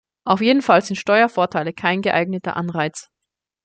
[0.25, 3.11] Auf jeden Fall sind Steuervorteile kein geeigneter Anreiz.